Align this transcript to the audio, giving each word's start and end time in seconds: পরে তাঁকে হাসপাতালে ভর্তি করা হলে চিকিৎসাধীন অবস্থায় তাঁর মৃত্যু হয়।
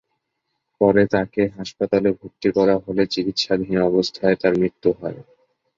পরে 0.81 1.03
তাঁকে 1.13 1.43
হাসপাতালে 1.57 2.09
ভর্তি 2.19 2.49
করা 2.57 2.75
হলে 2.83 3.03
চিকিৎসাধীন 3.13 3.75
অবস্থায় 3.89 4.35
তাঁর 4.41 4.53
মৃত্যু 4.61 4.89
হয়। 4.99 5.19